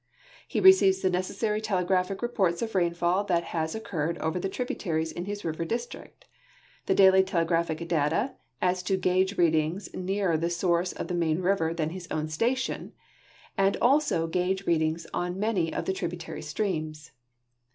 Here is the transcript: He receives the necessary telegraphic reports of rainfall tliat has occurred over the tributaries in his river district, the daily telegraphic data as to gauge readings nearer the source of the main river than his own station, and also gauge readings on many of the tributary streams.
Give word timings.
He 0.47 0.59
receives 0.59 1.01
the 1.01 1.11
necessary 1.11 1.61
telegraphic 1.61 2.23
reports 2.23 2.63
of 2.63 2.73
rainfall 2.73 3.23
tliat 3.23 3.43
has 3.43 3.75
occurred 3.75 4.17
over 4.17 4.39
the 4.39 4.49
tributaries 4.49 5.11
in 5.11 5.25
his 5.25 5.45
river 5.45 5.63
district, 5.63 6.25
the 6.87 6.95
daily 6.95 7.21
telegraphic 7.21 7.87
data 7.87 8.33
as 8.63 8.81
to 8.81 8.97
gauge 8.97 9.37
readings 9.37 9.93
nearer 9.93 10.37
the 10.37 10.49
source 10.49 10.91
of 10.91 11.07
the 11.07 11.13
main 11.13 11.39
river 11.43 11.71
than 11.71 11.91
his 11.91 12.07
own 12.09 12.29
station, 12.29 12.93
and 13.55 13.77
also 13.77 14.25
gauge 14.25 14.65
readings 14.65 15.05
on 15.13 15.37
many 15.39 15.71
of 15.71 15.85
the 15.85 15.93
tributary 15.93 16.41
streams. 16.41 17.11